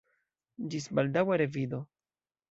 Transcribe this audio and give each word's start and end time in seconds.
Ĝis 0.75 0.87
baldaŭa 0.99 1.37
revido! 1.41 1.83